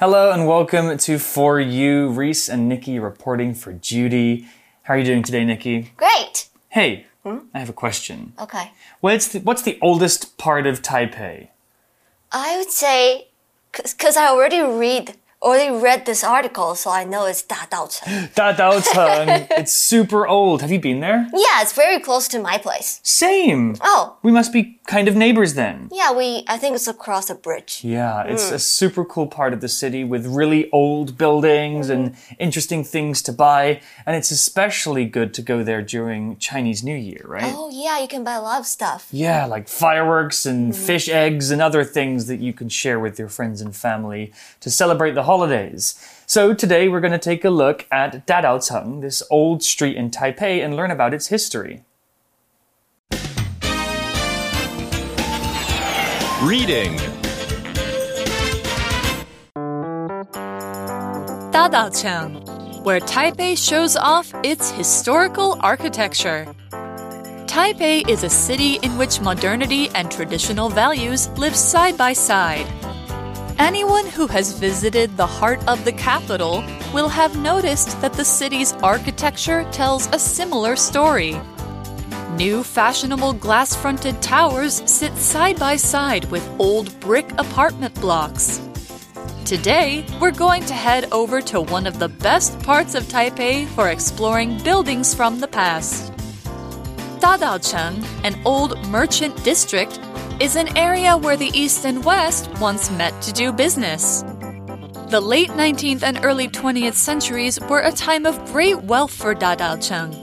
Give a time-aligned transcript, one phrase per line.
[0.00, 2.08] Hello and welcome to For You.
[2.08, 4.46] Reese and Nikki reporting for Judy.
[4.84, 5.92] How are you doing today, Nikki?
[5.98, 6.48] Great.
[6.70, 7.40] Hey, hmm?
[7.52, 8.32] I have a question.
[8.40, 8.72] Okay.
[9.00, 11.48] What's the, what's the oldest part of Taipei?
[12.32, 13.28] I would say,
[13.72, 18.32] because I already read already read this article, so I know it's Dadaocheng.
[18.34, 19.46] Dadaocheng.
[19.58, 20.60] it's super old.
[20.60, 21.26] Have you been there?
[21.32, 23.00] yeah, it's very close to my place.
[23.02, 23.76] Same.
[23.80, 25.88] Oh, We must be kind of neighbors then.
[25.92, 27.80] yeah, we I think it's across a bridge.
[27.82, 28.54] Yeah, it's mm.
[28.54, 33.32] a super cool part of the city with really old buildings and interesting things to
[33.32, 33.80] buy.
[34.04, 37.52] And it's especially good to go there during Chinese New Year, right?
[37.56, 39.08] Oh yeah, you can buy a lot of stuff.
[39.10, 40.76] Yeah, like fireworks and mm.
[40.76, 44.70] fish eggs and other things that you can share with your friends and family to
[44.70, 45.94] celebrate the holidays.
[46.26, 50.64] So today we're going to take a look at Dadaocheng, this old street in Taipei,
[50.64, 51.84] and learn about its history.
[56.42, 56.96] Reading
[61.54, 66.52] Dadaocheng, where Taipei shows off its historical architecture.
[67.46, 72.66] Taipei is a city in which modernity and traditional values live side by side.
[73.60, 78.72] Anyone who has visited the heart of the capital will have noticed that the city's
[78.82, 81.38] architecture tells a similar story.
[82.36, 88.62] New fashionable glass fronted towers sit side by side with old brick apartment blocks.
[89.44, 93.90] Today, we're going to head over to one of the best parts of Taipei for
[93.90, 96.14] exploring buildings from the past.
[97.20, 100.00] Dadaocheng, an old merchant district,
[100.40, 104.22] is an area where the East and West once met to do business.
[105.08, 110.16] The late 19th and early 20th centuries were a time of great wealth for Dadaocheng.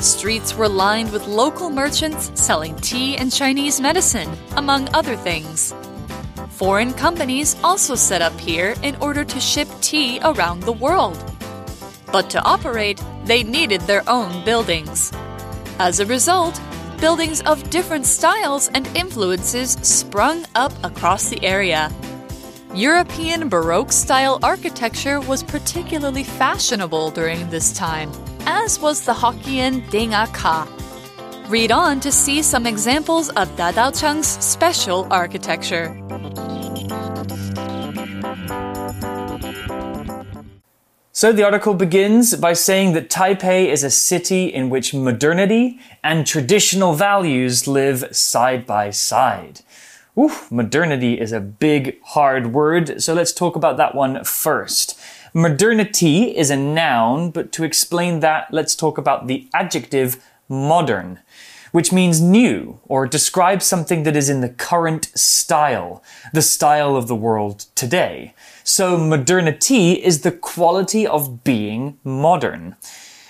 [0.00, 5.74] Streets were lined with local merchants selling tea and Chinese medicine, among other things.
[6.50, 11.18] Foreign companies also set up here in order to ship tea around the world.
[12.12, 15.10] But to operate, they needed their own buildings.
[15.80, 16.60] As a result,
[17.04, 21.92] buildings of different styles and influences sprung up across the area.
[22.74, 28.10] European Baroque style architecture was particularly fashionable during this time,
[28.46, 30.66] as was the Hokkien Dinga Ka.
[31.50, 35.92] Read on to see some examples of Dadaocheng's special architecture.
[41.16, 46.26] So the article begins by saying that Taipei is a city in which modernity and
[46.26, 49.60] traditional values live side by side.
[50.18, 54.98] Ooh, modernity is a big, hard word, so let's talk about that one first.
[55.32, 61.20] Modernity is a noun, but to explain that, let's talk about the adjective modern,
[61.70, 66.02] which means new or describes something that is in the current style,
[66.32, 68.34] the style of the world today.
[68.63, 72.75] So modernity is the quality of being modern.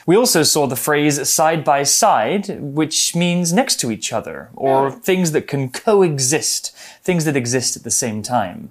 [0.06, 4.90] We also saw the phrase side by side, which means next to each other, or
[4.90, 6.72] things that can coexist,
[7.04, 8.70] things that exist at the same time.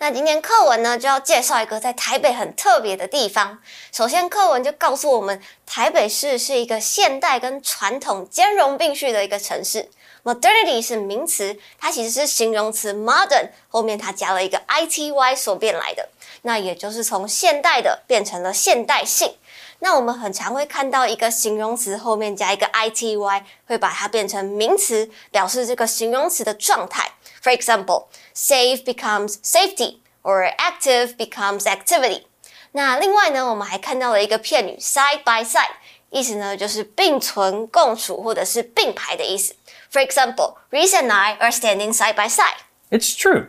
[0.00, 3.60] 那今天课文呢，就要介绍一个在台北很特别的地方。
[3.92, 9.88] 首先，课文就告诉我们，台北市是一个现代跟传统兼容并蓄的一个城市。
[10.29, 16.07] Modernity 是名词，它其实是形容词 modern 后面它加了一个 ity 所变来的，
[16.43, 19.33] 那也就是从现代的变成了现代性。
[19.79, 23.17] 那我们很常会看到一个形容词后面加一个 ity，
[23.65, 27.13] 会把它变成名词，表示这个形容词的状态。
[27.41, 32.25] For example, safe becomes safety, or active becomes activity.
[32.73, 35.71] 那另外呢，我们还看到了一个片语 side by side，
[36.11, 39.55] 意思呢就是并存、共处或者是并排的意思。
[39.89, 42.61] For example, Reese and I are standing side by side.
[42.91, 43.47] It's true.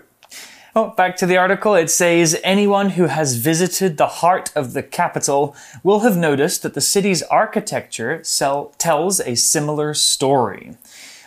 [0.74, 4.82] Oh, back to the article, it says anyone who has visited the heart of the
[4.82, 10.76] capital will have noticed that the city's architecture sell, tells a similar story.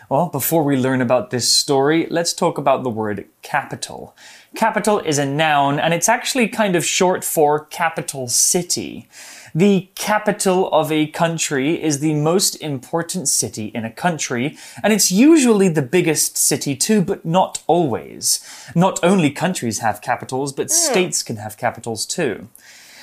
[0.09, 4.15] Well, before we learn about this story, let's talk about the word capital.
[4.55, 9.07] Capital is a noun, and it's actually kind of short for capital city.
[9.55, 15.11] The capital of a country is the most important city in a country, and it's
[15.11, 18.43] usually the biggest city too, but not always.
[18.73, 20.91] Not only countries have capitals, but hmm.
[20.91, 22.47] states can have capitals too.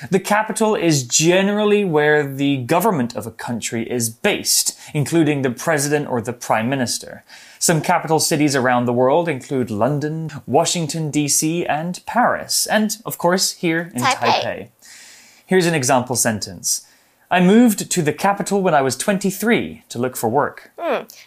[0.09, 6.09] The capital is generally where the government of a country is based, including the president
[6.09, 7.23] or the prime minister.
[7.59, 13.51] Some capital cities around the world include London, Washington, D.C., and Paris, and of course
[13.51, 14.41] here in Taipei.
[14.41, 14.67] Taipei.
[15.50, 16.80] Here's an example sentence.
[17.28, 20.70] I moved to the capital when I was 23 to look for work.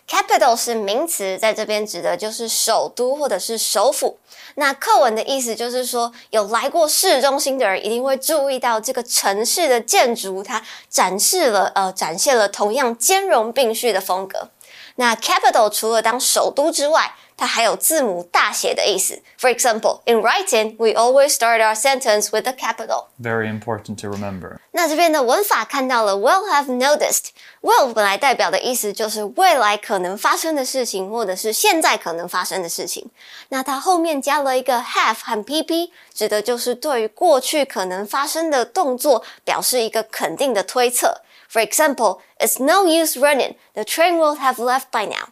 [0.07, 4.17] Capital 是名词，在这边指的就是首都或者是首府。
[4.55, 14.49] 那课文的意思就是说，有来过市中心的人一定会注意到这个城市的建筑，它展示了呃展现了同样兼容并蓄的风格。
[14.96, 19.20] 那 capital 除了当首都之外，它还有字母大写的意思。
[19.40, 23.06] For example, in writing, we always start our sentence with a capital.
[23.20, 24.58] Very important to remember.
[24.70, 27.30] 那这边的文法看到了 will have noticed。
[27.60, 33.10] will 本来代表的意思就是未来可能发生的事情，或者是现在可能发生的事情。
[33.48, 41.22] 那它后面加了一个 have 和 pp，指的就是对于过去可能发生的动作表示一个肯定的推测。
[41.50, 43.54] For example, it's no use running.
[43.74, 45.28] The train will have left by now.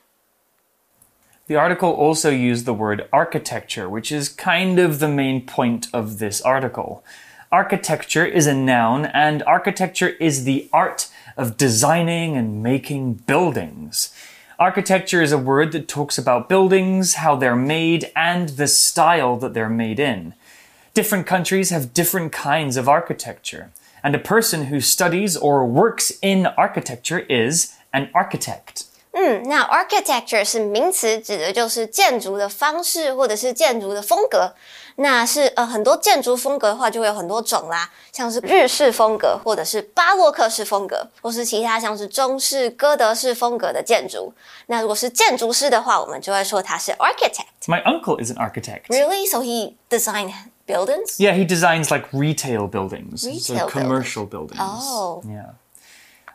[1.47, 6.19] The article also used the word architecture, which is kind of the main point of
[6.19, 7.05] this article.
[7.53, 14.15] Architecture is a noun, and architecture is the art of designing and making buildings.
[14.59, 19.53] Architecture is a word that talks about buildings, how they're made, and the style that
[19.53, 20.33] they're made in.
[20.95, 23.71] Different countries have different kinds of architecture,
[24.04, 28.86] and a person who studies or works in architecture is an architect.
[29.12, 34.54] 嗯，那 architecture 是名词，指的就是建筑的方式或者是建筑的风格。
[35.00, 44.34] 那是呃很多建筑风格的话，就会有很多种啦，像是日式风格，或者是巴洛克式风格，或是其他像是中式、哥德式风格的建筑。
[44.68, 47.68] 那如果是建筑师的话，我们就会说他是 architect。
[47.68, 48.84] My uncle is an architect.
[48.90, 49.28] Really?
[49.28, 50.34] So he designed
[50.73, 51.21] buildings?
[51.21, 54.61] Yeah, he designs like retail buildings, so commercial buildings.
[54.63, 55.23] Oh.
[55.27, 55.53] Yeah.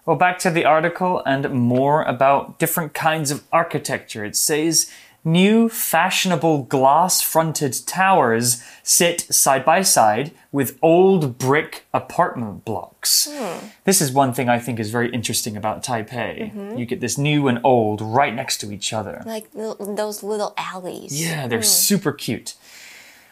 [0.05, 4.23] Well, back to the article and more about different kinds of architecture.
[4.23, 4.89] It says
[5.27, 13.27] new fashionable glass fronted towers sit side by side with old brick apartment blocks.
[13.29, 13.67] Hmm.
[13.83, 16.53] This is one thing I think is very interesting about Taipei.
[16.53, 16.77] Mm-hmm.
[16.77, 19.21] You get this new and old right next to each other.
[19.25, 21.21] Like those little alleys.
[21.21, 21.63] Yeah, they're hmm.
[21.63, 22.55] super cute.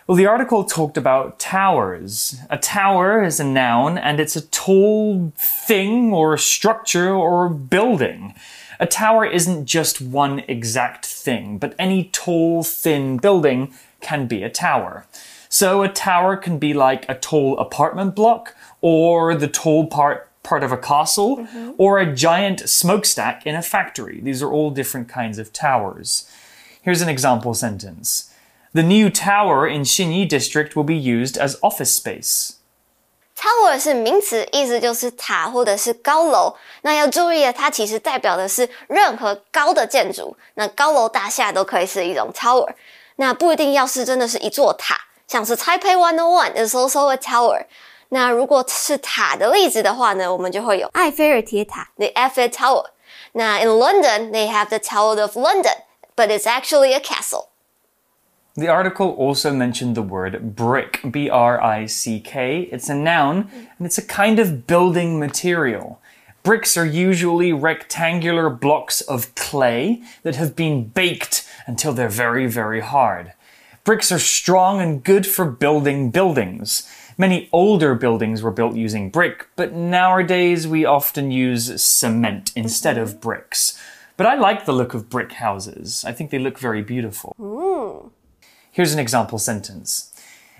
[0.07, 2.35] Well, the article talked about towers.
[2.51, 7.49] A tower is a noun and it's a tall thing or a structure or a
[7.49, 8.35] building.
[8.79, 14.49] A tower isn't just one exact thing, but any tall, thin building can be a
[14.49, 15.07] tower.
[15.49, 20.63] So a tower can be like a tall apartment block or the tall part part
[20.63, 21.71] of a castle mm-hmm.
[21.79, 24.19] or a giant smokestack in a factory.
[24.21, 26.29] These are all different kinds of towers.
[26.83, 28.31] Here's an example sentence.
[28.74, 32.52] The new tower in Xinyi district will be used as office space.
[33.36, 36.54] Tower 是名词，意思就是塔或者是高楼。
[36.82, 40.36] 那要注意的，它其实代表的是任何高的建筑。
[40.54, 42.68] 那高楼大厦都可以是一种 tower，
[43.16, 47.64] 那不一定要是真的是一座塔，像是 Taipei One O One is also a tower。
[48.10, 52.86] 那如果是塔的例子的话呢，我们就会有埃菲尔铁塔，the Eiffel Tower。
[53.32, 57.46] 那 in London they have the Tower of London，but it's actually a castle。
[58.57, 62.69] The article also mentioned the word brick, B R I C K.
[62.71, 66.01] It's a noun and it's a kind of building material.
[66.41, 72.79] Bricks are usually rectangular blocks of clay that have been baked until they're very, very
[72.79, 73.33] hard.
[73.83, 76.89] Bricks are strong and good for building buildings.
[77.17, 83.09] Many older buildings were built using brick, but nowadays we often use cement instead of
[83.09, 83.19] mm-hmm.
[83.19, 83.77] bricks.
[84.17, 86.05] But I like the look of brick houses.
[86.07, 87.35] I think they look very beautiful.
[88.74, 90.10] Here's an example sentence.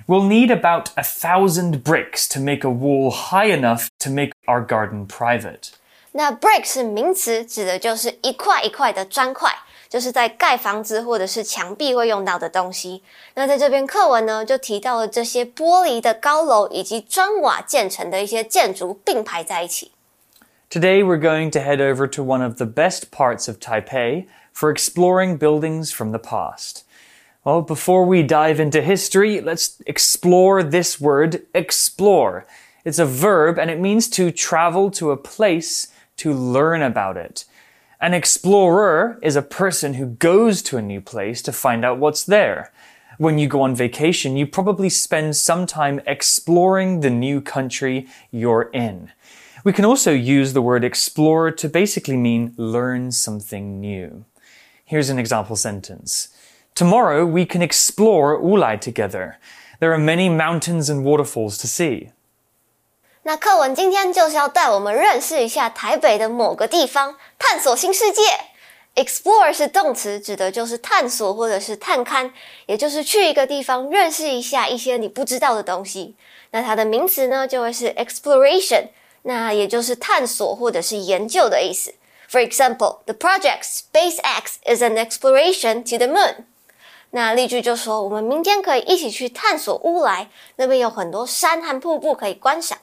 [0.07, 4.67] We'll need about a thousand bricks to make a wall high enough to make our
[4.67, 5.71] garden private.
[6.13, 9.53] 那 brick 是名词，指的就是一块一块的砖块，
[9.89, 13.05] 就是在盖房子或者是墙壁会用到的东西。
[13.35, 19.93] 那在这边课文呢，就提到了这些玻璃的高楼以及砖瓦建成的一些建筑并排在一起。
[20.69, 24.75] Today we're going to head over to one of the best parts of Taipei for
[24.75, 26.83] exploring buildings from the past.
[27.46, 32.48] Well, before we dive into history, let's explore this word, explore.
[32.84, 37.46] It's a verb and it means to travel to a place to learn about it.
[38.02, 42.24] An explorer is a person who goes to a new place to find out what's
[42.24, 42.72] there.
[43.20, 48.72] When you go on vacation, you probably spend some time exploring the new country you're
[48.74, 49.12] in.
[49.64, 54.26] We can also use the word explore to basically mean learn something new.
[54.84, 56.30] Here's an example sentence.
[56.76, 59.38] Tomorrow we can explore Wulai together.
[59.80, 62.10] There are many mountains and waterfalls to see.
[63.24, 68.22] 那课文今天就是要带我们认识一下台北的某个地方，探索新世界。
[68.96, 72.32] Explore 是动词，指的就是探索或者是探勘，
[72.66, 76.18] 也就是去一个地方认识一下一些你不知道的东西。
[76.52, 78.90] 那它的名词呢，就会是 exploration，
[79.22, 81.94] 那也就是探索或者是研究的意思。
[82.30, 86.44] For example, the project SpaceX is an exploration to the moon.
[87.11, 92.79] 那例句就说，我们明天可以一起去探索乌来，那边有很多山和瀑布可以观赏。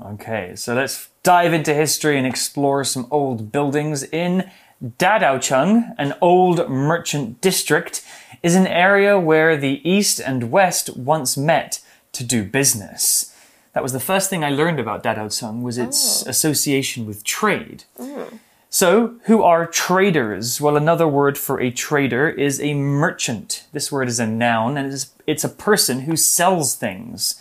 [0.00, 4.50] Okay, so let's dive into history and explore some old buildings in
[4.98, 8.02] Dadaocheng, an old merchant district,
[8.42, 11.80] is an area where the east and west once met
[12.12, 13.34] to do business.
[13.72, 17.84] That was the first thing I learned about Dadaocheng was its association with trade.
[18.73, 20.59] So, who are traders?
[20.59, 23.67] Well, another word for a trader is a merchant.
[23.71, 27.39] This word is a noun and it's, it's a person who sells things.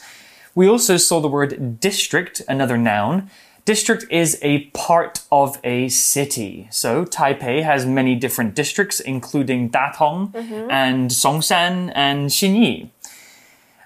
[0.55, 3.31] We also saw the word district, another noun.
[3.65, 6.69] District is a part of a city.
[6.71, 10.71] So Taipei has many different districts, including Datong mm-hmm.
[10.71, 12.91] and Songshan and Xinyi.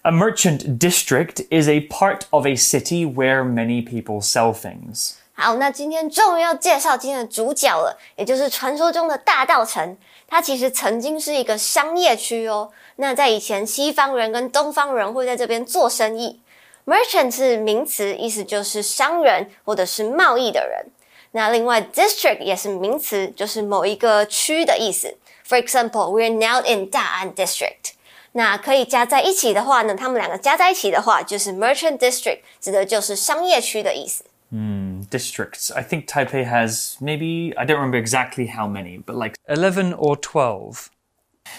[0.05, 5.21] A merchant district is a part of a city where many people sell things.
[5.39, 9.99] 好，那今天终于要介绍今天的主角了，也就是传说中的大道城。
[10.27, 12.71] 它其实曾经是一个商业区哦。
[12.97, 16.41] 那在以前，西方人跟东方人会在这边做生意。
[16.87, 20.87] Merchant 是名词，意思就是商人或者是贸易的人。
[21.33, 25.19] 那另外，district 也是名词，就是某一个区的意思。
[25.47, 27.93] For example, we're now in Da'an District.
[28.33, 34.25] 那可以加在一起的话呢，它们两个加在一起的话，就是 merchant district，指的就是商业区的意思。
[34.51, 35.71] Hmm, districts.
[35.71, 40.17] I think Taipei has maybe, I don't remember exactly how many, but like 11 or
[40.17, 40.91] 12.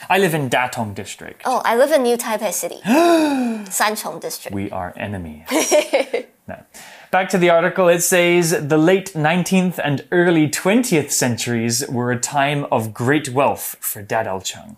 [0.09, 1.41] I live in Datong district.
[1.45, 2.79] Oh, I live in New Taipei City.
[2.85, 4.55] Sanchong district.
[4.55, 5.47] We are enemies.
[6.47, 6.63] no.
[7.11, 12.19] Back to the article, it says the late 19th and early 20th centuries were a
[12.19, 14.77] time of great wealth for Dadaocheng.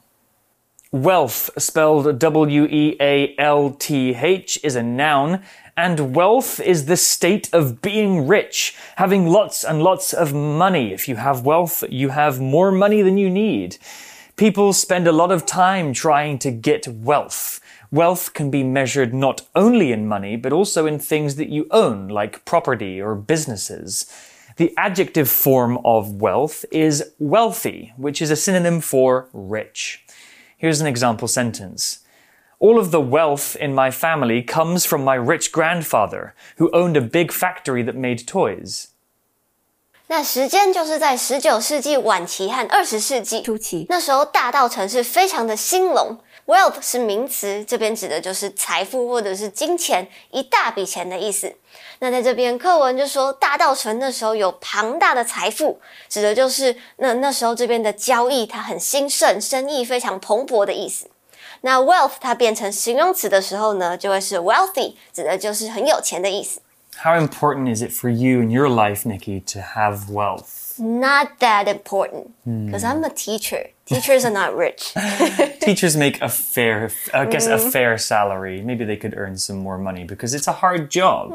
[0.91, 5.43] Wealth, spelled W E A L T H, is a noun,
[5.79, 10.91] and wealth is the state of being rich, having lots and lots of money.
[10.91, 13.77] If you have wealth, you have more money than you need.
[14.35, 17.61] People spend a lot of time trying to get wealth.
[17.91, 22.09] Wealth can be measured not only in money, but also in things that you own,
[22.09, 24.05] like property or businesses.
[24.57, 30.05] The adjective form of wealth is wealthy, which is a synonym for rich.
[30.57, 31.99] Here's an example sentence.
[32.61, 37.01] All of the wealth in my family comes from my rich grandfather, who owned a
[37.01, 38.87] big factory that made toys.
[40.07, 46.17] 那时间就是在十九世纪晚期和二十世纪初期，那时候大道城是非常的兴隆。
[46.47, 51.55] Wealth 是名词，这边指的就是财富或者是金钱，一大笔钱的意思。
[51.99, 61.09] 那在这边课文就说大道城那时候有庞大的财富，指的就是那那时候这边的交易它很兴盛，生意非常蓬勃的意思。
[61.62, 66.60] 那 wealth 它变成形容词的时候呢，就会是 wealthy，指的就是很有钱的意思。
[67.02, 70.62] How important is it for you in your life, Nikki, to have wealth?
[70.78, 73.70] Not that important, because I'm a teacher.
[73.86, 74.92] Teachers are not rich.
[75.60, 78.62] Teachers make a fair, I guess, a fair salary.
[78.62, 81.34] Maybe they could earn some more money because it's a hard job.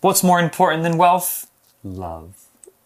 [0.00, 1.46] What's more important than wealth?
[1.84, 2.34] Love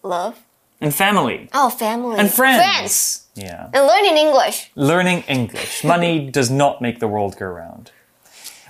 [0.02, 0.34] Love.
[0.80, 2.18] and family Oh, family.
[2.18, 2.62] and friends.
[2.62, 3.23] Friends.
[3.34, 3.68] Yeah.
[3.72, 4.70] And learning English.
[4.74, 5.84] Learning English.
[5.84, 7.90] Money does not make the world go round.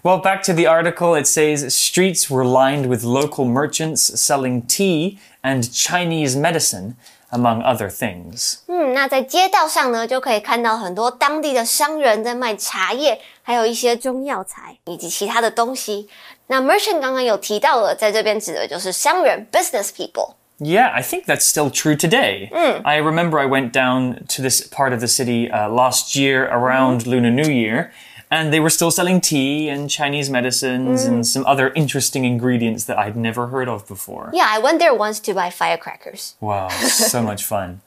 [0.02, 5.18] Well, back to the article, it says streets were lined with local merchants selling tea
[5.42, 6.94] and Chinese medicine,
[7.30, 8.60] among other things.
[8.66, 16.08] 嗯，那在街道上呢，就可以看到很多当地的商人在卖茶叶，还有一些中药材以及其他的东西。
[16.46, 20.32] 那 merchant 刚刚有提到了，在这边指的就是商人 （business people）。
[20.59, 22.49] Yeah, I think that's still true today.
[22.53, 22.81] Mm.
[22.85, 27.01] I remember I went down to this part of the city uh, last year around
[27.01, 27.07] mm.
[27.07, 27.91] Lunar New Year,
[28.31, 31.25] and they were still selling tea and Chinese medicines and mm.
[31.25, 34.31] some other interesting ingredients that I'd never heard of before.
[34.33, 36.35] Yeah, I went there once to buy firecrackers.
[36.39, 37.81] Wow, so much fun.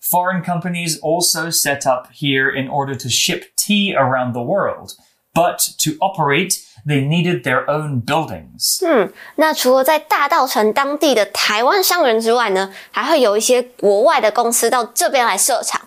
[0.00, 4.94] Foreign companies also set up here in order to ship tea around the world,
[5.34, 6.54] but to operate,
[6.86, 8.84] they needed their own buildings.
[8.86, 15.80] 嗯那除了在大稻城当地的台湾商人之外呢，还会有一些国外的公司到这边来设厂，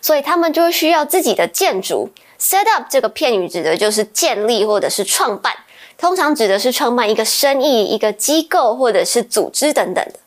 [0.00, 2.10] 所以他们就需要自己的建筑。
[2.38, 5.54] Set up 这个片语指的就是建立或者是创办，
[5.96, 10.18] 通常指的是创办一个生意、一个机构或者是组织等等的。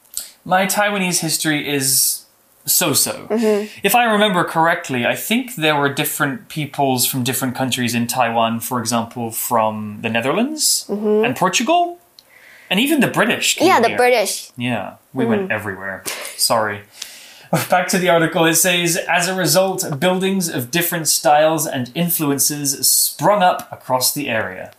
[0.45, 2.24] My Taiwanese history is
[2.65, 3.27] so so.
[3.27, 3.79] Mm-hmm.
[3.83, 8.59] If I remember correctly, I think there were different peoples from different countries in Taiwan,
[8.59, 11.25] for example, from the Netherlands mm-hmm.
[11.25, 11.99] and Portugal,
[12.69, 13.55] and even the British.
[13.55, 13.97] came Yeah, the here.
[13.97, 14.51] British.
[14.57, 15.51] Yeah, we went mm-hmm.
[15.51, 16.03] everywhere.
[16.35, 16.81] Sorry.
[17.69, 22.87] Back to the article, it says, as a result, buildings of different styles and influences
[22.87, 24.71] sprung up across the area.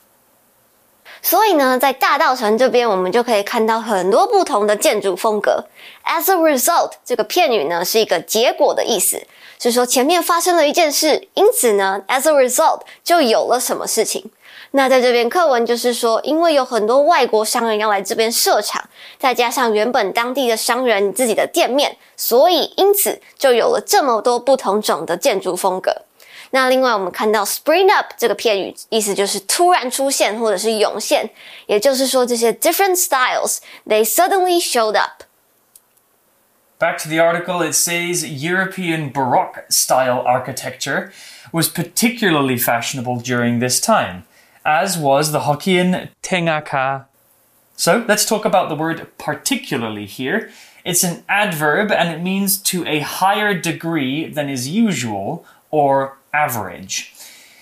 [1.22, 5.64] 所以呢，在大道城这边，我们就可以看到很多不同的建筑风格。
[6.04, 9.20] As a result，这个片语呢是一个结果的意思，
[9.58, 14.30] 是说前面发生了一件事，因此呢，as a result 就有了什么事情。
[14.72, 26.02] 那在这边课文就是说，因为有很多外国商人要来这边设厂，再加上原本当地的商人自己的店面，所以因此就有了这么多不同种的建筑风格。
[26.51, 31.29] 那另外我们看到 spring up 这个片语，意思就是突然出现或者是涌现，
[31.67, 41.11] 也就是说这些 different styles they suddenly showed up。Back to the article, it says European Baroque style architecture
[41.51, 44.23] was particularly fashionable during this time,
[44.65, 47.05] as was the Hokkien Tengaka.
[47.77, 50.49] So let's talk about the word particularly here.
[50.83, 57.12] It's an adverb and it means to a higher degree than is usual or average.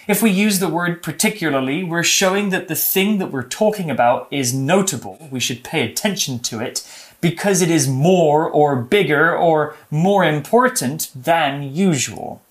[0.06, 4.28] If we use the word particularly, we're showing that the thing that we're talking about
[4.30, 5.28] is notable.
[5.30, 6.86] We should pay attention to it
[7.22, 12.42] because it is more or bigger or more important than usual.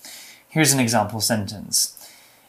[0.49, 1.95] Here's an example sentence.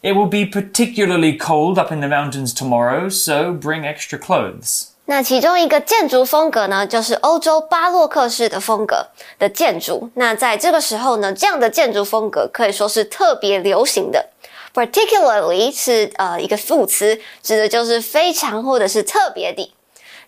[0.02, 4.93] It will be particularly cold up in the mountains tomorrow, so bring extra clothes.
[5.06, 9.08] 那其中一个建筑风格呢，就是欧洲巴洛克式的风格
[9.38, 10.10] 的建筑。
[10.14, 14.30] 那在这个时候呢，这样的建筑风格可以说是特别流行的。
[14.72, 19.72] Particularly 是呃一个副词，指的就是非常或者是特别的。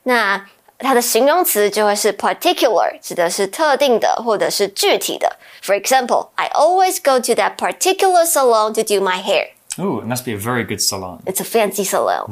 [0.05, 0.47] 那
[0.79, 5.37] 它的形容词就会是 particular，指的是特定的或者是具体的。
[5.63, 9.49] For example, I always go to that particular salon to do my hair.
[9.79, 11.21] Ooh, it must be a very good salon.
[11.25, 12.27] It's a fancy salon.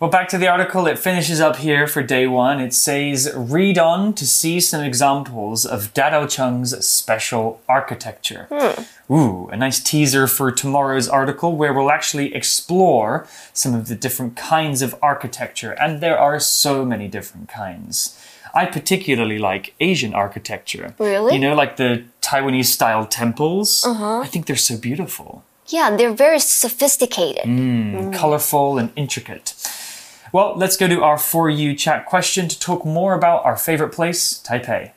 [0.00, 2.58] Well, back to the article, it finishes up here for day one.
[2.58, 8.48] It says, read on to see some examples of Dadaocheng's special architecture.
[8.50, 9.14] Hmm.
[9.14, 14.36] Ooh, a nice teaser for tomorrow's article where we'll actually explore some of the different
[14.36, 18.18] kinds of architecture, and there are so many different kinds.
[18.54, 20.94] I particularly like Asian architecture.
[20.98, 21.34] Really?
[21.34, 23.84] You know, like the Taiwanese style temples.
[23.84, 24.20] Uh-huh.
[24.20, 25.44] I think they're so beautiful.
[25.66, 27.44] Yeah, they're very sophisticated.
[27.44, 28.14] Hmm, mm.
[28.14, 29.54] colorful and intricate.
[30.32, 33.90] Well, let's go to our For You chat question to talk more about our favorite
[33.90, 34.92] place, Taipei.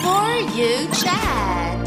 [0.00, 1.86] For you chat.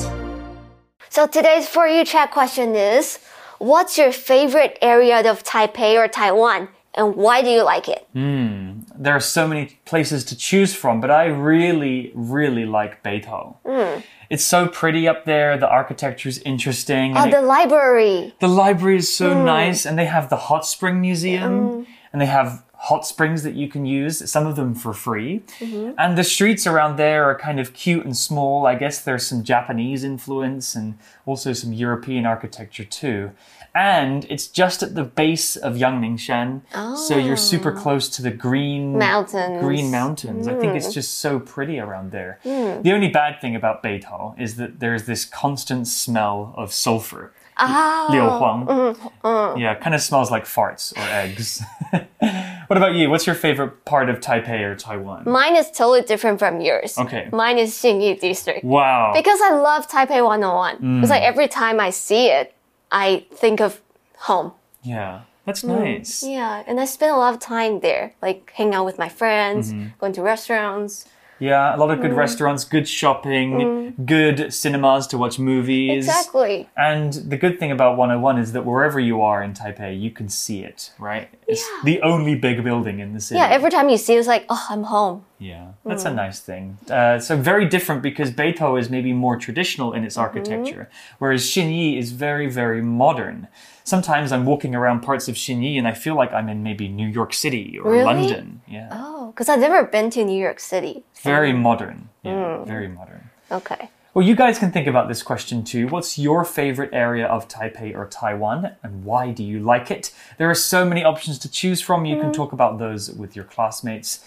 [1.09, 3.17] So today's For You chat question is
[3.57, 8.07] What's your favorite area of Taipei or Taiwan, and why do you like it?
[8.13, 13.55] Hmm, there are so many places to choose from, but I really, really like Beitou.
[13.65, 14.01] Hmm.
[14.29, 15.57] It's so pretty up there.
[15.57, 17.17] The architecture is interesting.
[17.17, 18.33] Oh, the it- library.
[18.39, 19.45] the library is so hmm.
[19.45, 21.87] nice, and they have the hot spring museum, mm.
[22.13, 25.41] and they have hot springs that you can use, some of them for free.
[25.59, 25.91] Mm-hmm.
[25.97, 28.65] And the streets around there are kind of cute and small.
[28.65, 33.31] I guess there's some Japanese influence and also some European architecture too.
[33.75, 36.61] And it's just at the base of Yangmingshan,
[36.97, 37.79] so you're super ah.
[37.79, 39.61] close to the green Mountains.
[39.61, 40.47] Green mountains.
[40.47, 40.91] I think it's hmm.
[40.91, 42.39] just so pretty around there.
[42.43, 42.81] Hmm.
[42.81, 47.33] The only bad thing about Beitou is that there's this constant smell of sulfur.
[47.59, 48.07] Ah.
[48.09, 48.65] Liu Huang.
[48.65, 49.27] Mm-hmm.
[49.27, 49.59] Mm.
[49.59, 51.61] Yeah, kind of smells like farts or eggs.
[51.91, 53.09] what about you?
[53.09, 55.23] What's your favorite part of Taipei or Taiwan?
[55.25, 56.97] Mine is totally different from yours.
[56.97, 57.27] Okay.
[57.31, 58.63] Mine is Xinyi District.
[58.63, 59.11] Wow.
[59.13, 60.77] Because I love Taipei 101.
[60.77, 61.01] Mm.
[61.01, 62.55] It's like every time I see it,
[62.91, 63.81] I think of
[64.17, 64.53] home.
[64.83, 65.79] Yeah, that's mm.
[65.79, 66.23] nice.
[66.23, 69.71] Yeah, and I spend a lot of time there, like hanging out with my friends,
[69.71, 69.89] mm-hmm.
[69.99, 71.05] going to restaurants.
[71.39, 72.17] Yeah, a lot of good mm.
[72.17, 74.05] restaurants, good shopping, mm.
[74.05, 76.05] good cinemas to watch movies.
[76.05, 76.69] Exactly.
[76.75, 80.27] And the good thing about 101 is that wherever you are in Taipei, you can
[80.27, 81.29] see it, right?
[81.47, 81.81] It's Yeah.
[81.85, 83.39] the only big building in the city.
[83.39, 85.23] Yeah, every time you see it, it's like, oh, I'm home.
[85.39, 86.77] Yeah, that's a nice thing.
[86.91, 90.23] Uh, so very different because Beitou is maybe more traditional in its Mm-hmm.
[90.23, 93.47] architecture, whereas Xinyi is very, very modern.
[93.85, 97.07] Sometimes I'm walking around parts of Xinyi and I feel like I'm in maybe New
[97.07, 98.03] York City or Really?
[98.03, 98.61] London.
[98.67, 101.03] Yeah, Oh, because I've never been to New York City.
[101.23, 102.09] very modern.
[102.23, 102.67] Yeah, Mm.
[102.67, 103.29] very modern.
[103.49, 103.89] Okay.
[104.13, 105.87] Well, you guys can think about this question too.
[105.87, 110.11] What's your favorite area of Taipei or Taiwan, and why do you like it?
[110.37, 112.05] There are so many options to choose from.
[112.05, 114.19] You can talk about those with your classmates.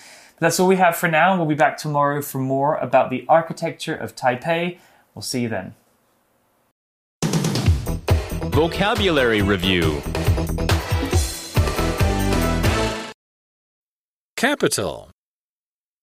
[0.42, 1.36] That's all we have for now.
[1.36, 4.78] We'll be back tomorrow for more about the architecture of Taipei.
[5.14, 5.76] We'll see you then.
[8.50, 10.02] Vocabulary Review
[14.36, 15.10] Capital.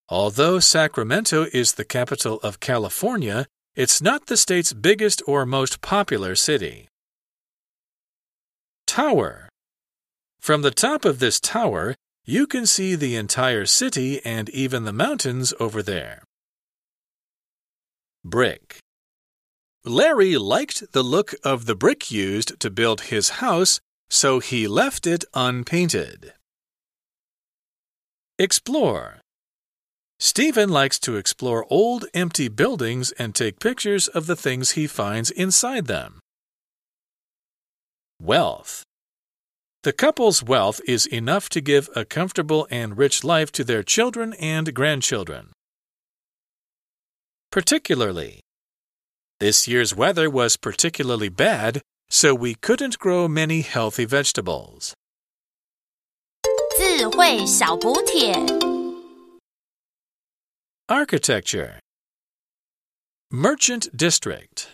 [0.08, 6.34] Although Sacramento is the capital of California, it's not the state's biggest or most popular
[6.36, 6.88] city.
[8.88, 9.49] Tower.
[10.39, 11.93] From the top of this tower,
[12.25, 16.23] you can see the entire city and even the mountains over there.
[18.23, 18.79] Brick.
[19.86, 23.79] Larry liked the look of the brick used to build his house,
[24.10, 26.34] so he left it unpainted.
[28.38, 29.21] Explore.
[30.19, 35.32] Stephen likes to explore old empty buildings and take pictures of the things he finds
[35.32, 36.19] inside them.
[38.21, 38.84] Wealth.
[39.83, 44.33] The couple's wealth is enough to give a comfortable and rich life to their children
[44.40, 45.53] and grandchildren.
[47.53, 48.40] Particularly.
[49.40, 54.94] This year's weather was particularly bad, so we couldn't grow many healthy vegetables.
[56.77, 58.35] 智慧小补帖。
[60.88, 61.79] Architecture
[63.31, 64.68] Merchant District